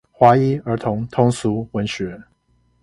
[0.11, 2.19] 華一兒童通俗文學